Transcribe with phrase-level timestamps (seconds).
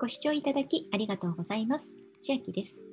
[0.00, 1.92] ご視聴いただきありがとうございます。
[2.22, 2.84] 千秋です。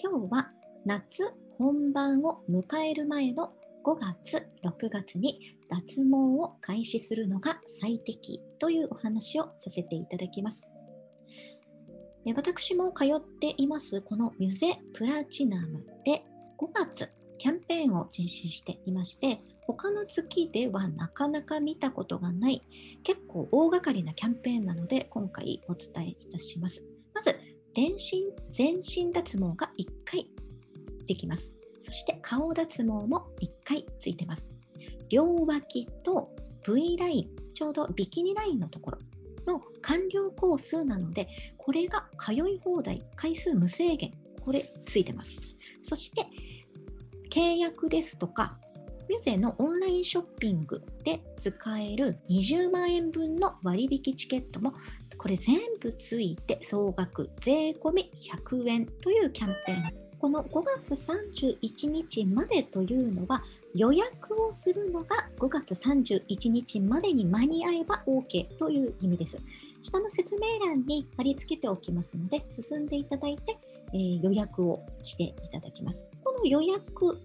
[0.00, 0.48] 今日は
[0.84, 1.24] 夏
[1.58, 3.52] 本番を迎える前の
[3.84, 10.70] 5月、6月に脱毛を開始するのが最適というお話をさせていただきます。
[12.36, 16.22] 私も通っていますこのミュゼプラチナムで
[16.58, 22.62] 5月キャンペーンを実施していまして他の月ではなかなか見たことがない
[23.02, 26.82] 結構大掛かりなキャンペーンなので今回お伝えいたします。
[27.14, 27.34] まず、
[27.74, 30.30] 全身全身脱毛が1回
[31.06, 31.56] できます。
[31.80, 34.48] そして顔脱毛も1回ついてます。
[35.08, 36.30] 両脇と
[36.66, 38.98] V ライン、ちょうどビキニラインのところ
[39.46, 44.12] の完了コースなので、これが通い放題、回数無制限、
[44.44, 45.36] これついてます。
[45.82, 46.26] そして、
[47.36, 48.56] 契約ですとか、
[49.10, 54.72] ミュゼのオンラインショッピングで使える20万円分の割引チケットも
[55.18, 69.38] これ全部ついて総額税込100円というキャンペーンこの5月31日までというのは予約をするのが5月31日までに間に合えば OK という意味です。
[69.82, 73.56] 下の説明欄に貼り付けておきますので進んでいただいて、
[73.92, 76.06] えー、予約をしていただきます。
[76.24, 77.20] この予約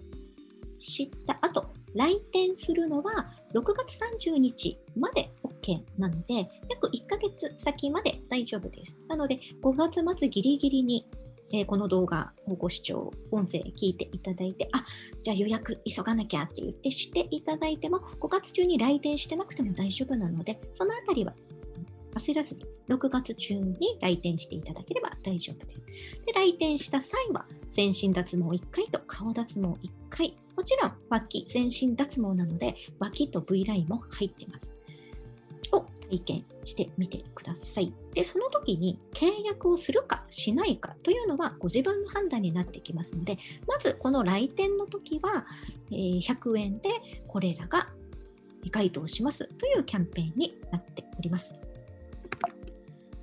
[0.79, 8.97] した後、来店するのは6月30日まで OK なので、約1ヶ月先まで大丈夫です。
[9.07, 11.07] なので、5月末ギリギリに、
[11.53, 14.83] えー、この動画をご視聴、音声聞いていただいて、あ、
[15.21, 21.33] じゃあ予約急がなきゃって言ってしていただいても、5月中に来店してなくても大丈夫なので、そのあたりは
[22.15, 25.81] 焦らずに6月中に来店していただければ大丈夫です。
[26.25, 29.77] で来店した際は全身脱毛1回と顔脱毛1
[30.09, 30.35] 回。
[30.55, 34.73] もちろん脇、全身脱毛なので脇と V ラインも入っています。
[35.71, 37.93] を体験してみてください。
[38.13, 45.45] で、その時に契約をするかしないかというのはご自分の判断になってきますので、まずこの来店の時は、
[45.89, 46.89] 100円で
[47.27, 47.89] これらが
[48.69, 51.55] 該当しますというキャンペーンになっております。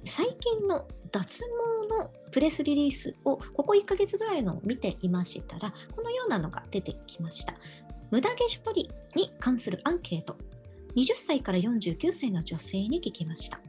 [0.09, 1.47] 最近の脱毛
[1.95, 7.55] のプレスリリースをここ1ヶ月ぐらいのを見ていましたらこのようなのが出てきました。
[8.11, 10.37] 無駄毛処理に関するアンケート。
[10.97, 13.61] 20歳から49歳の女性に聞きました。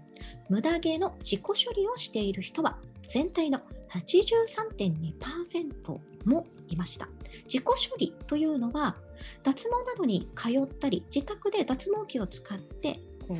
[0.50, 2.77] 無駄毛の自己処理をしている人は
[3.09, 7.07] 全体の83.2%もいました。
[7.45, 8.95] 自己処理というのは
[9.44, 13.38] 脱毛などに通ったり自宅で脱毛器を使ってこう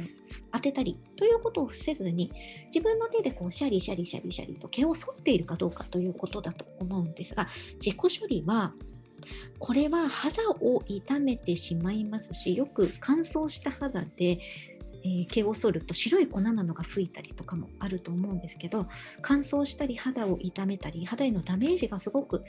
[0.52, 2.32] 当てたりということを防ぐに
[2.68, 7.50] 自分の手でこうシャリシャリシャリシャリと毛を剃っているかどうかということだと思うんですが
[7.84, 8.74] 自己処理は
[9.58, 14.40] これは肌を痛めてしまいますしよく乾燥した肌で
[15.02, 18.88] えー、毛を剃ると白い粉なのが吹いたりとかもあると思うんですけど
[19.22, 22.44] 乾燥したり肌を痛めたり肌へのダメージがすごく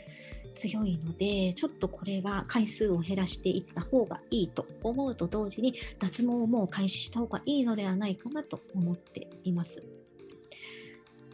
[0.55, 9.83] 強いのでちょっとこれは回数を減らしていった方がいいと思うと同時に脱毛も開始した方がいいのではないかなと思っています。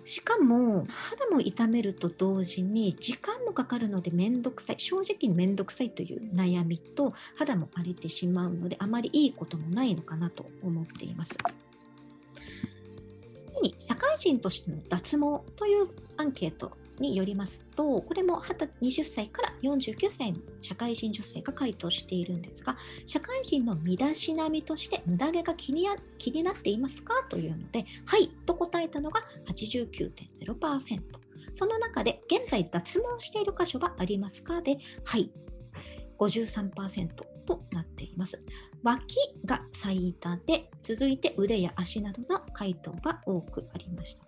[0.07, 11.37] しかも肌も痛めると同時に時間もかかるのでめんどくさい正直にめんどくさいという悩みと肌も荒れてしまうのであまりいいこともないのかなと思っています。
[13.57, 22.77] 次に社会人としての脱毛というアンケートによりますと、これも20歳から49歳の社会人女性が回答しているんですが、
[23.07, 25.87] 社会人の身だしなみとして無駄毛が気に
[26.19, 31.01] 気になっていますかというので、はいと答えたのが89.0%。
[31.55, 35.31] その中で現在脱毛している箇所がありますかで、はい、
[36.19, 37.09] 53%
[37.47, 38.41] となっています。
[38.83, 44.26] 脇が最多で、続いて腕や足などの回答が多くありました。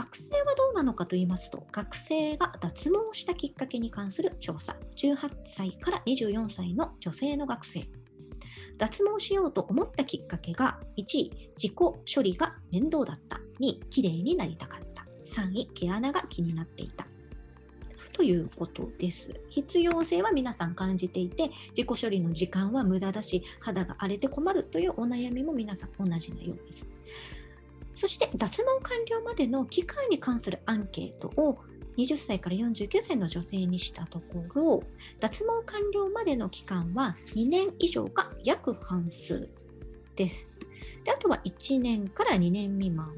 [0.00, 7.86] 学生はどうなのかと言いますと、学生が脱毛したきっかけに関する調査、18歳から24歳の女性の学生。
[8.78, 13.42] 脱毛しようと思ったきっかけが、1位、自己処理が面倒だった。
[13.60, 15.06] 2位、綺麗になりたかった。
[15.26, 17.06] 3位、毛穴が気になっていた。
[18.14, 19.38] ということです。
[19.50, 26.86] 必要性は皆さん感じていて、自己処理の時間は無駄だし、肌が荒れて困るというお悩みも皆さん同じなようです。
[28.00, 31.58] そして脱毛完了までの期間に関するアンケートを
[31.98, 34.82] 20歳から49歳の女性にしたところ
[35.20, 39.50] 脱毛完了までの期間は2年以上が約半数
[40.16, 40.48] です。
[41.04, 43.12] であとは1年から2年未満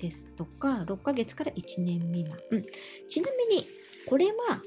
[0.00, 2.64] ですとか6ヶ月から1年未満、うん、
[3.10, 3.66] ちなみに
[4.06, 4.62] これは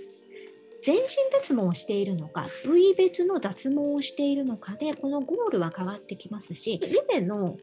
[0.84, 1.02] 全身
[1.34, 7.58] 脱毛をしているのか部位別の脱毛をしているのかでこのゴールは変わってきますし以前の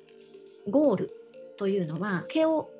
[0.68, 1.21] ゴール
[1.62, 2.70] というのは毛を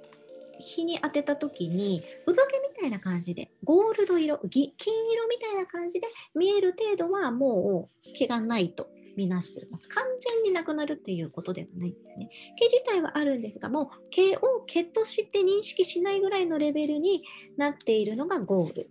[0.58, 9.88] 日に当てた時に産毛みたいな感じでゴールド色金色みたいな感じで見える程度はもう毛がないとみなしています。
[9.88, 10.02] 完
[10.34, 12.28] 全になくなるっていうことではないんですね。
[12.58, 17.22] 毛自体はあるんですがもう毛を毛として認識しないぐらいのレベルに
[17.56, 18.90] なっているのがゴール。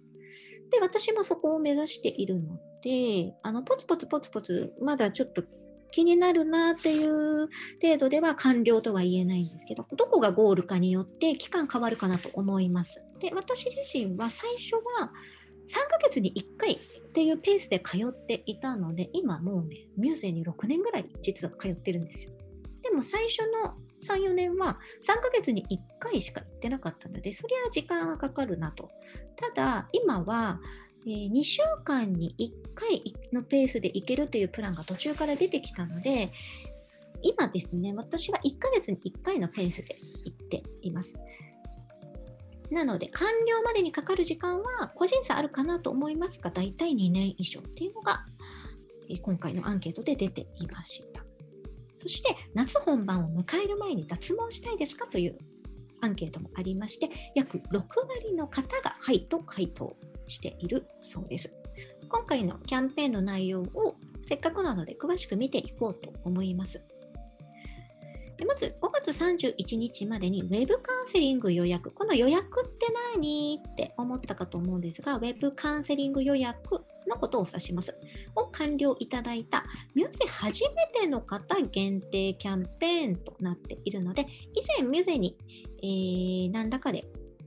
[0.69, 5.43] で私もそこを目指しているのであのポツポツポツポツまだちょっと
[5.91, 7.49] 気になるなっていう
[7.81, 13.01] 程度では完了とは言えないんですけど、どこがゴールかによって期間変わるかなと思います。
[13.19, 15.11] で、私自身は最初は
[15.67, 16.79] 3ヶ月に1回っ
[17.13, 22.31] ていうペースで通っていたので、今もうね、ミューゼに6年ぐらい実は通ってるんですよ。
[22.81, 28.89] でも最初の3、4年は3ヶ月に1回しか行ってなかったので、そりゃ時間はかかるなと。
[29.35, 30.59] ただ、今は
[31.05, 33.03] えー、2週間に1回
[33.33, 36.31] のペースで行けるというプランが途中から出てきたので、
[37.23, 41.15] 今ですね、私は1ヶ月に1回のペースで行っています。
[42.71, 48.25] なので、完了までにかかる時間は個人差あるかなと思いますが、大体2年以上っていうのが、
[49.09, 51.23] え、今回のアンケートで出ていました。
[51.97, 55.37] そして、夏本番を迎える前に脱毛したいですかという
[55.99, 57.71] アンケートもありまして、約6
[58.07, 59.95] 割の方がはいと回答
[60.31, 61.51] しているそうです。
[62.09, 66.81] 今回のキャンペーンの内容をせっかくなので詳しく見ていこうと思います。
[68.37, 71.91] でまず5月31日までに Web カウンセリング予約。
[71.91, 73.61] この予約って何？
[73.63, 77.95] って思ったかと思うんですが、Web カウンセリング予約のことを指します。
[78.35, 79.63] を完了いただいた
[79.93, 84.25] ミューゼ初めての方限定キャンペーンとなっているので、
[84.55, 85.37] 以前ミュゼに、
[85.83, 87.05] えー、何らかで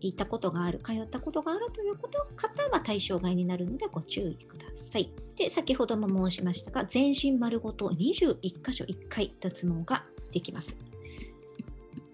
[0.08, 5.10] 行ったことがある、通ったことがあるということ方は対象外になるのでご注意ください。
[5.36, 10.76] で、先ほども申しましたが、全身丸ごと21箇所1回脱毛ができます。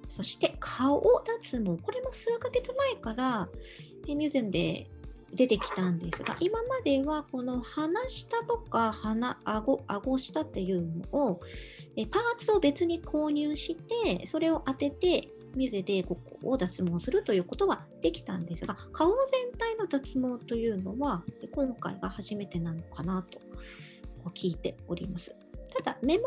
[0.09, 1.01] そして顔
[1.43, 3.49] 脱毛、これも数ヶ月前から
[4.07, 4.91] ミューゼンで
[5.33, 10.83] 出てきたんですが、今まではこの鼻下とか鼻、顎、顎下っていう
[11.13, 11.41] のを、
[12.11, 23.41] パーツを別に購入して、それを当ててミュゼでここを脱毛するということはできたんですが、顔全体の脱毛というのは今回が初めてなのかなと
[24.31, 25.35] 聞いております。
[25.77, 26.27] ただ、目元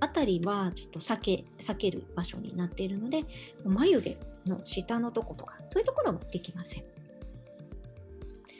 [0.00, 3.24] あたりはちょっと避け避ける場所になっているので、
[3.64, 4.16] 眉毛
[4.46, 6.84] の下のとことか、そういうところはできません。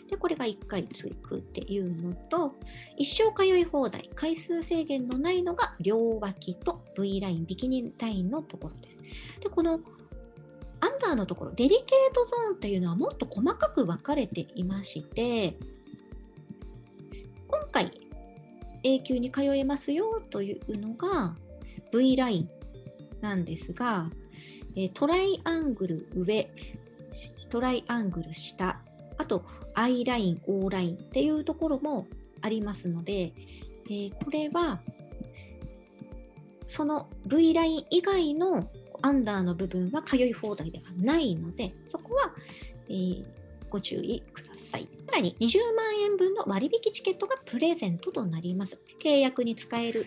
[0.08, 2.54] で、これが1回追加っていうのと、
[2.96, 8.98] 一生通い放題、回数制限のないのが両脇と V ライン、ビキニラインのところです。
[9.40, 9.80] で、この
[10.98, 15.56] ンダーのところ、デリケートゾーンっていうのはもっと細かく分かれていまして、
[17.46, 17.90] 今回、
[18.82, 21.34] 永久に通えますよというのが
[21.92, 22.50] V ライン
[23.20, 24.10] なんですが、
[24.94, 26.50] トライアングル上、
[27.48, 28.80] トライアングル下、
[29.16, 32.06] あと I ライン、O ラインっていうところも
[32.40, 33.32] ありますので、
[33.90, 34.80] え、これは
[36.66, 38.68] その V ライン以外の
[39.02, 42.34] アンダーの部分は通い放題ではないので、そこは、
[42.88, 43.24] えー、
[43.70, 44.88] ご注意ください。
[45.06, 48.78] さらに20万円分の割引チケットがプレゼントとなります。
[49.02, 50.06] 契約に使える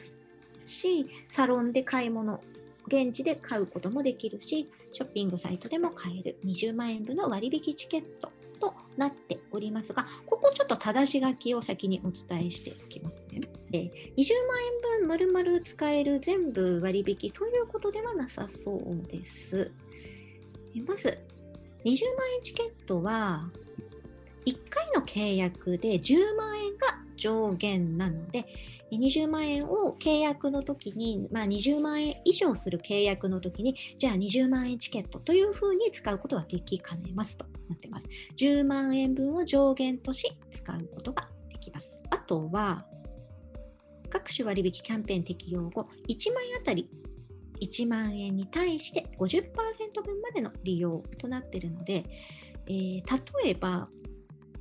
[0.65, 2.41] し、サロンで買い物、
[2.87, 8.31] 現地で買うこともできるし、ショッピングサイトでも買える20万円分の割引チケット
[8.61, 13.41] となっておりますが、ここちょっと正し書きを先にお伝えしておきますね。
[13.71, 14.63] で20万
[14.99, 19.73] 円分丸々使える全部割引ということではなさそうです。
[20.85, 21.17] まず、
[21.83, 23.49] 20万円チケットは、
[24.45, 28.45] 1回の契約で10万円が上限なので、
[28.97, 38.07] 20万円を契約の時に、まあ、20万円以上する契約の時に、じゃあ20万円チケットというふうに使うことはできかねますとなってます。
[38.37, 41.99] 10万円分を上限とし使うことができます。
[42.09, 42.85] あとは、
[44.09, 46.89] 各種割引キャンペーン適用後、1万円あたり
[47.61, 52.03] 1万円に対して50%分までの利用となっているので、
[52.67, 53.03] えー、
[53.43, 53.87] 例えば、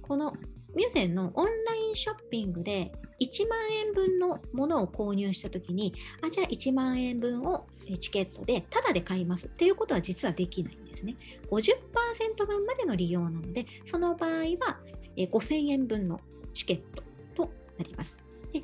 [0.02, 0.34] この
[0.74, 7.66] ミュゼンのオンラインショッピングで1万円分のものを購入したときに、あ、じゃあ1万円分を
[8.00, 11.16] チケットでタダで買いますっていうことは実はできないんですね。
[11.50, 14.80] 50%分までの利用なので、その場合は
[15.16, 16.20] 5000円分の
[16.54, 17.02] チケット
[17.34, 18.18] となります。
[18.52, 18.62] で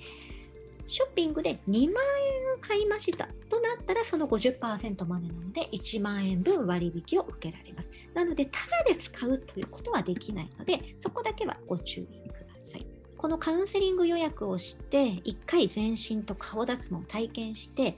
[0.86, 2.04] ショッピングで2万
[2.48, 7.90] 円を買いましたとなったらその50%までなので1万円分割引を受けられます。
[8.16, 12.86] なので、ただで使うということはできないので、そこだけはご注意ください。
[13.16, 17.96] このカウンセリング予約をして、1回全身と顔脱毛を体験して、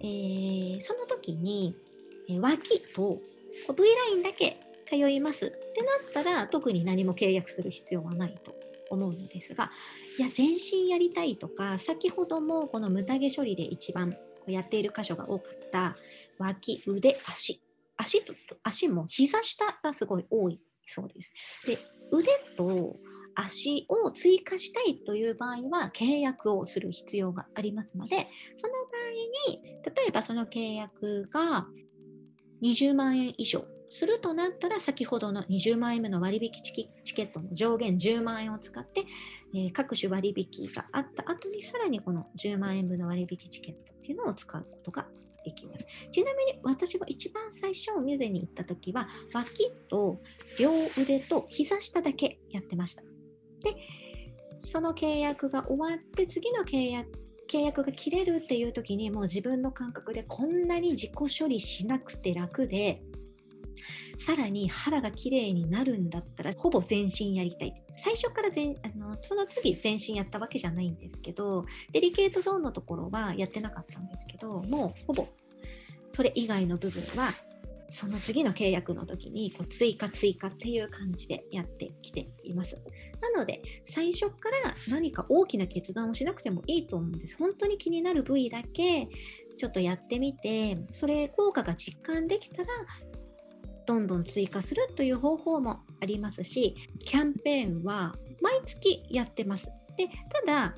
[0.00, 1.74] えー、その時に
[2.28, 3.20] え脇と
[3.74, 5.82] V ラインだけ通いますって
[6.14, 8.54] なったら特に何も契約する必要はないと
[8.90, 9.70] 思うのですが
[10.18, 15.96] いや全身やりたいとか先ほどもこのムタ毛処理で一番やっている箇所が多かった
[16.38, 17.60] 脇腕足
[17.98, 21.32] 足と足も膝下がすごい多いそうです。
[21.66, 21.78] で
[22.10, 22.96] 腕と
[23.34, 28.16] 足を追加したいという場合は契約をする必要がありますので
[28.56, 28.98] その場
[29.46, 31.66] 合に例えばその契約が
[32.62, 36.62] 20万円以上するとなったら先ほどの20万円目の割引
[37.04, 39.04] チケットの上限10万円を使って、
[39.54, 45.06] えー、各種割引があった後にさらにこの10万円分の割引チケットっていうのを使うことが
[45.48, 45.86] できます。
[46.10, 50.20] ちなみに私は一番最初ミュゼに行った時は脇と
[50.58, 53.02] 両腕と膝下だけやってました。
[53.02, 53.76] で
[54.64, 57.08] その契約が終わって次の契約
[57.50, 63.02] 契約が切れるっていう時にもう自分の感覚でこんなに自己処理しなくて楽で
[64.18, 75.28] さらに肌が綺麗になるんだったらほぼ全身やりたい最初から全あのその次全身やったわけじゃないんですけどデリケートゾーンのところはやってなかったんですけどもうほぼ
[76.10, 77.32] それ以外の部分は
[77.90, 82.76] その次の契約の時にこう追加追加っていう感じでやってきています。
[83.20, 87.36] なので最初から何か大きな決断をしなくてもいいと思うんです。
[87.38, 89.08] 本当に気になる部位だけ
[89.56, 92.68] ちょっとやってみてそれ効果が実感できたら
[93.88, 99.70] どんどん追加するという方法もありますしキャンペーンは毎月やってます。
[99.96, 100.74] でただ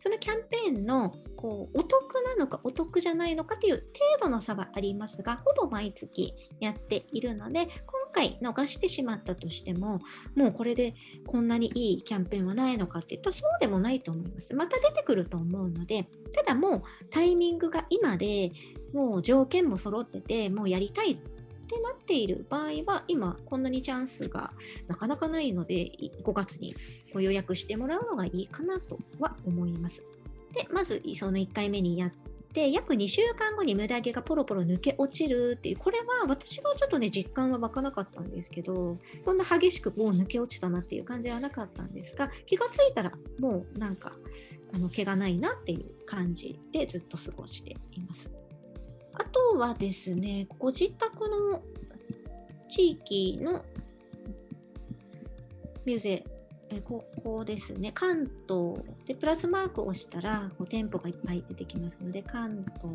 [0.00, 3.76] そのキャンペーンのこうお得なのかお得じゃないのかという
[4.18, 7.70] 程度の差はありますがほぼ毎月やっているので今
[8.12, 10.00] 回逃してしまったとしても
[10.34, 10.94] もうこれで
[11.26, 18.52] こんなにいいキャンペーンはないのかっていうとそうでもないと思いますまた出てくると思うのでただもうタイミングが今で
[18.92, 21.20] もう条件も揃っててもうやりたい
[21.70, 24.50] ってなっている場合は今こんなにチャンスが
[24.88, 25.92] なかなかないので
[26.24, 26.74] 5月に
[27.14, 30.02] ご予約してもらうのがいいかなとは思います。
[30.52, 32.10] でまずその1回目にやっ
[32.52, 44.12] て約2週間後に無駄毛がポロポロ抜け落ちるっていうこれは私はちょっとね実感は湧かなかったんですけどそんな激しくもう抜け落ちたなっていう感じはなかったんですが気がついたらもうなんか
[44.72, 48.39] あの毛がないなっていう感じでずっと過ごしています。
[49.20, 51.62] あとはですね、ご自宅の
[52.70, 53.62] 地域の
[55.84, 56.24] ミューゼ、
[56.70, 62.94] えここですね、関東でプラスマークを押したらこう店舗がいっぱい出てきますので、関東、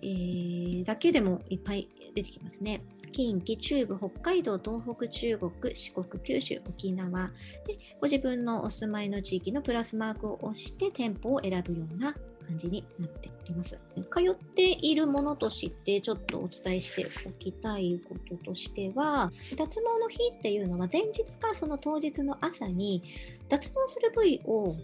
[0.00, 2.80] えー、だけでもいっぱい出てきますね。
[3.10, 7.32] 近畿、中部、北海道、東北、中国、四国、九州、沖縄
[7.66, 12.14] でご自分のお住まいの地域のプラスマークを押して店舗を選ぶような
[12.50, 13.78] 感じになっております。
[14.10, 23.02] 通っているものとしてちょっとお伝えしておきたいこととしては脱毛の日っていうのは前日かその当日の朝に
[23.48, 24.74] 脱毛する部位を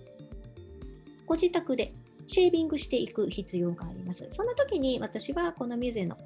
[1.26, 1.92] ご自宅で
[2.28, 4.28] シェービングしていく必要があります。
[4.32, 6.16] その時に私はこのミュゼの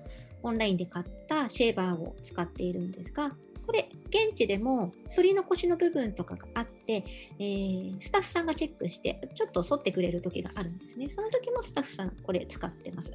[0.42, 3.30] オンラインで買ったシェーバーを使っているんですが、
[3.66, 7.05] これ現地でも反り残しの部分とかがあって、
[7.38, 11.09] えー、スタッフさんがチェックしてちょっと反ってくれる時があるんですね。
[11.09, 13.11] その時もスタッフさんこれ使ってます。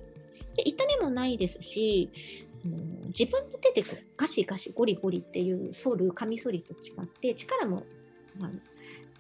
[0.56, 2.12] で痛みもないですし
[3.08, 3.88] 自分の手で
[4.18, 7.84] ガシガシゴリゴリっていう反るカミソリと違って力も、
[8.40, 8.52] まあ、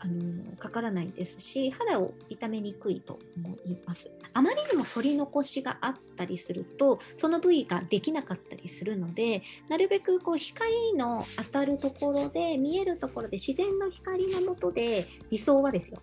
[0.06, 15.98] あのかからないですし肌を痛めにくいと思いますあまりにも反り残しがあったりするとその部位ができなかったりするのでなるべくこう光の当たるところで見えるところで自然の光のもとで理想はですよ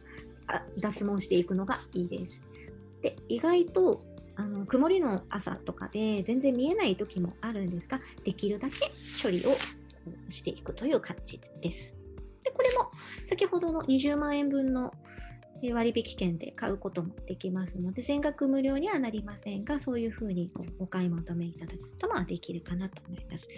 [0.48, 2.42] あ脱毛していくのがいいです
[3.02, 4.02] で意外と
[4.34, 8.90] あの曇りの朝とかで全然見えない時もあるんですができるだけ
[9.22, 9.56] 処理を
[10.28, 12.01] していくという感じです。
[13.32, 14.92] 先ほどの20万円分の
[15.72, 23.48] 割引券で買うこともできますので、全額無料にはなりませんが、そういうふうにお買い求めいただくこともできるかなと思います。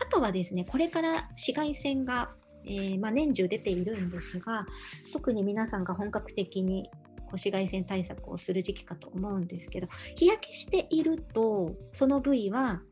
[0.00, 2.34] あとはですね、これから紫外線が、
[2.66, 4.66] えー、まあ、年中出ているんですが、
[5.14, 6.90] 特に皆さんが本格的に
[7.28, 12.82] 紫外線対策をする時期かと思うんですけど、日焼けしていると、その部位は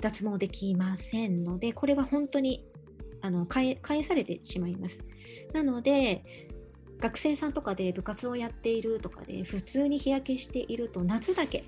[0.00, 2.66] 脱毛できませんので、これは本当に
[3.24, 5.02] あの返されてしまいます。
[5.54, 6.22] なので
[7.00, 11.64] 学生さんとかで部活をやっているとかで普通に日焼けしていると夏だけ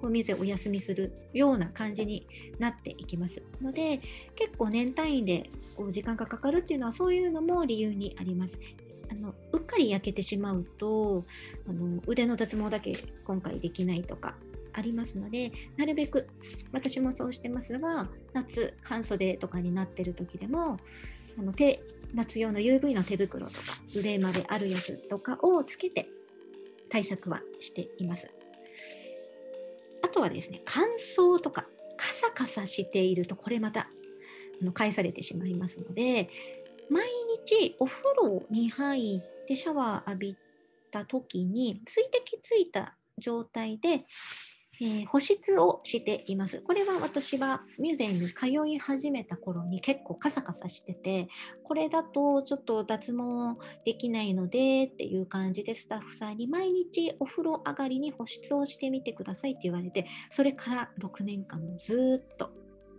[0.00, 2.28] お店お休みするような感じに
[2.60, 4.00] なっていきますので
[4.36, 8.56] 結構年単位でこう時間がかかるっていうのはそういうのも理由にあります。
[9.10, 11.24] あのうっかり焼けてしまうと
[11.68, 14.36] あの腕の脱毛だけ今回できないとか
[14.78, 16.28] ありますので、なるべく
[16.72, 20.78] 私もそうしてますが、夏、半袖とかになってる時でも、
[21.38, 21.82] あの手
[22.14, 23.60] 夏用の UV の手袋とか
[23.94, 26.08] 腕まであるやつとかをつけて
[26.88, 28.28] 対策はしています。
[30.02, 30.84] あとはですね、乾
[31.16, 31.66] 燥とか
[31.96, 33.88] カサカサしているとこれまた
[34.60, 36.30] あの返されてしまいますので、
[36.88, 37.06] 毎
[37.48, 40.36] 日お風呂に入ってシャワー浴び
[40.90, 44.06] た時に水滴ついた状態で、
[44.80, 46.60] えー、保湿をしています。
[46.62, 51.28] これは私はミュゼに通い始めた頃に結構カサカサしてて、
[51.64, 62.50] これだとちょっと脱毛できないのでっていう感じでスタッフさんに毎日お風呂上がりに保湿をしてみてくださいって言われて、それから6年間もずっと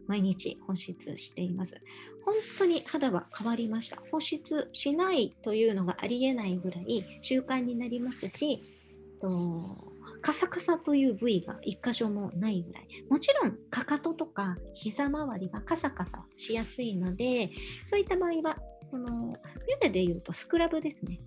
[0.08, 1.76] 毎日保湿しています。
[2.26, 4.02] 本当に肌は変わりました。
[4.12, 8.60] 保湿しないというのがありえないぐらい習慣になりますし、
[9.22, 9.89] と
[10.22, 12.88] カサカサという部位が一箇所もないぐらい。
[13.10, 17.52] もちろん、かかととか膝周りがカサカサしやすいので、
[17.90, 18.58] そういった場合は、
[18.92, 19.38] この、ミュ
[19.82, 21.20] ゼで言うとスクラブですね。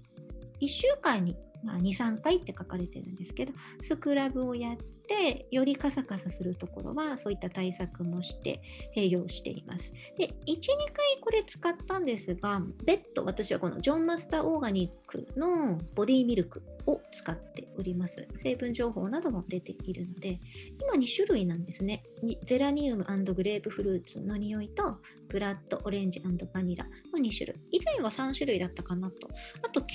[0.60, 3.52] 1週間に、まあ、2、3回って書かれてるんですけど、
[3.82, 8.62] スクラブをやって、よりカサカサするところは、そういった対策もして
[8.96, 9.92] 併用しています。
[10.16, 18.26] で、1、2回これ使ったんですが、別途私はこのジョンマスターオーガニックのボディミルクを使っております。
[18.36, 20.40] 成分情報なども出ているので、
[20.80, 22.04] 今2種類なんですね。
[22.44, 23.04] ゼラニウム
[23.34, 27.56] グレープフルーツの匂いと、ブラッドオレンジバニラの2種類。
[27.70, 29.28] 以前は3種類だったかなと。
[29.62, 29.86] あと9、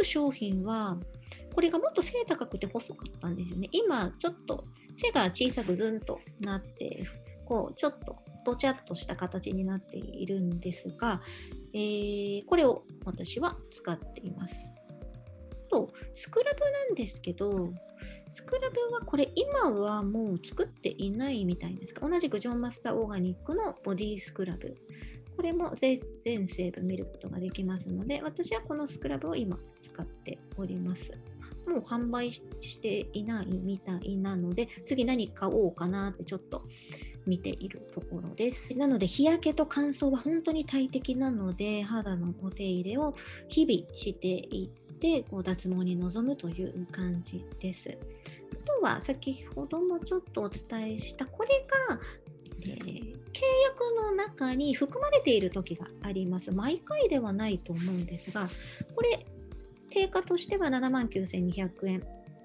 [0.00, 0.98] 9商品は、
[1.54, 3.68] これがもっと背高くて細かったんですよね。
[3.72, 4.64] 今、ちょっと
[4.96, 7.06] 背が小さくズンとなって、
[7.44, 11.22] こう、ちょっとどちゃっとした形になっているんですが、
[11.72, 14.80] えー、これを私は使っています。
[15.74, 17.72] と、スクラブなんですけど、
[18.30, 22.08] スクラブはこれ今はもう作っていないみたいですか。
[22.08, 24.76] 同じくジョンマスターオーガニックのボディスクラブ。
[25.36, 31.12] これも全成分見ることができますので、私はこのスクラブを今使っております。
[31.66, 32.42] もう販売し
[32.80, 36.62] ていないみたいなので、次何買おうかなってちょっと
[37.26, 38.74] 見ているところです。
[38.76, 43.14] なので日焼けと乾燥は本当に大敵なので、肌のお手入れを
[43.48, 47.96] 日々していって、こう脱毛に臨むという感じです。
[48.52, 52.00] あとは先ほどもちょっとお伝えしたこれが、
[52.66, 56.52] えー、契約の中に含まれている時があります。
[56.52, 58.48] 毎回ではないと思うんですが、
[58.94, 59.26] これ
[59.90, 62.02] 定価としては7万9200円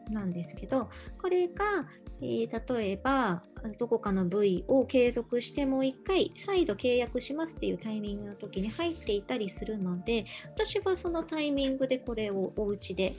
[0.10, 0.90] なんですけど、
[1.22, 1.88] これが、
[2.22, 3.44] えー、例えば、
[3.78, 10.26] どこかの部位を継続してもう1回再度契約しますっていうタイミングの時に入っていたりするので、
[10.56, 13.16] 私はそのタイミングでこれをお家で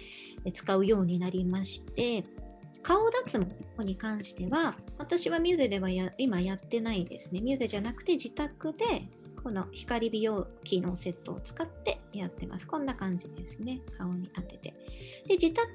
[0.52, 2.24] 使うようになりまして、
[2.82, 7.40] 顔脱毛に関しては、私はミューゼではや今やってないですね。
[7.40, 9.08] ミューゼじゃなくて自宅で
[9.42, 12.66] この光美容器のセットを使ってやってます。
[12.66, 13.80] こんな感じですね。
[13.96, 14.74] 顔に当てて。
[15.26, 15.66] で、自宅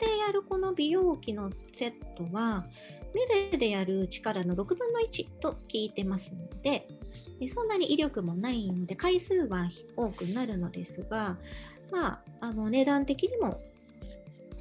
[0.00, 2.66] でやるこの美容器のセットは、
[3.14, 6.88] 目でやる力の6分の1と聞いてますので、
[7.48, 11.38] そんなに威力もないので、回数は多くなるのですが、
[11.92, 13.60] まあ、あの値段的にも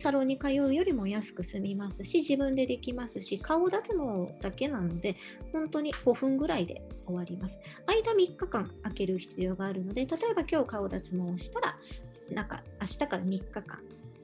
[0.04, 5.16] サロンに通うよりも安く済みますし、自分でできますし、顔脱毛だけなので、
[5.54, 7.58] 本当に5分ぐらいで終わります。
[7.88, 11.78] 間3日間空ける必要があるので、例えば今日顔脱毛をしたら、
[12.30, 13.80] なんか明日から3日間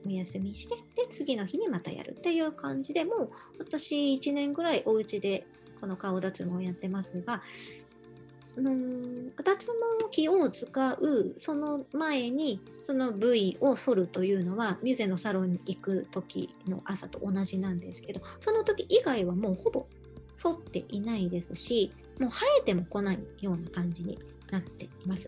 [0.06, 5.48] お休みして、で、次の日にまたやるっていう感じでもう、私1年ぐらいお家で
[5.80, 7.42] この顔脱毛をやってますが、
[8.58, 8.72] の
[9.44, 19.88] 脱毛器を使うその前にその部位を剃るというのはミュゼのサロンに行く時の朝と同じなんですけどその時以外はもうほぼ
[20.38, 24.18] 剃っていないですしもう生えても来ないような感じに
[24.52, 25.28] なっています。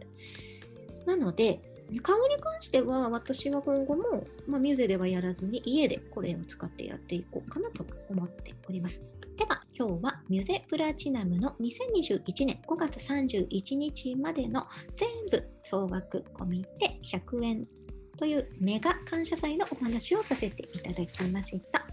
[1.06, 1.60] なので
[2.02, 9.02] 顔に関しては私は今後も、まあ、ミュゼではやらずに家でこれを使ってやっていこうかなと思っております。
[9.36, 17.68] では今日はミュゼプラチナムの2021年5月31日までの全部総額込みで100円
[18.16, 21.84] というメガ感謝祭のお話をさせていただきました。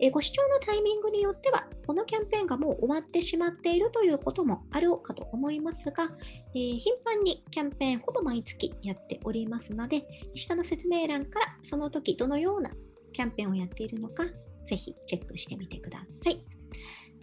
[0.00, 6.10] えご視聴のタイミングによっては、このキャンペーンがもう終わってしまっているということもあろうかと思いますが、
[6.52, 12.72] えー、頻繁にキャンペーンほぼ毎月やっておりますので、下の説明欄からその時どのような
[13.12, 14.24] キャンペーンをやっているのか、
[14.64, 16.44] ぜひチェックしてみてください。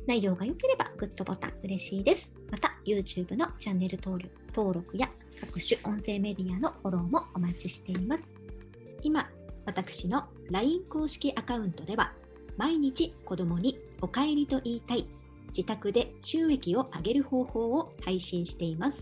[0.07, 2.31] 内容が良ければグッドボタン嬉しいです。
[2.51, 5.09] また YouTube のチャンネル登録登録や
[5.39, 8.33] 各種音声メディアのフォローもお待ちしています。
[9.03, 9.29] 今、
[9.65, 12.13] 私の LINE 公式アカウントでは
[12.57, 15.07] 毎日子供にお帰りと言いたい
[15.49, 18.97] 自宅で収益を上げる方法を配信しています。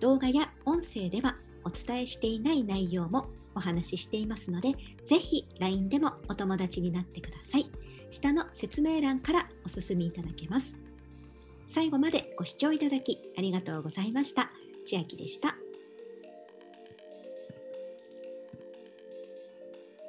[0.00, 4.72] 動画や音声ではお伝えしていない内容もお話ししていますので、
[5.06, 7.70] ぜひ LINE でもお友達になってください。
[8.16, 10.72] 下の説明欄からお進みいただけます。
[11.74, 14.50] 最後までご視聴いただきありがとうございました。
[14.86, 15.65] 千秋でした。